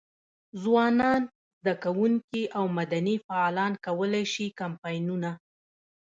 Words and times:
ځوانان، 0.61 1.21
زده 1.61 1.73
کوونکي 1.83 2.43
او 2.57 2.65
مدني 2.77 3.15
فعالان 3.27 3.73
کولای 3.85 4.25
شي 4.33 4.45
کمپاینونه. 4.59 5.31